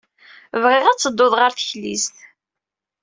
Bɣiɣ 0.61 0.85
ad 0.87 0.99
teddud 0.99 1.33
ɣer 1.37 1.51
teklizt. 1.53 2.15